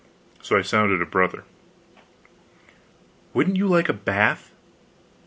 [0.41, 1.43] So I sounded a Brother:
[3.35, 4.51] "Wouldn't you like a bath?"